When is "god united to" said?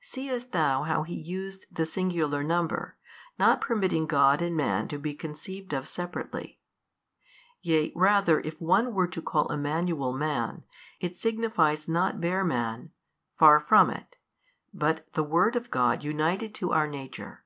15.70-16.72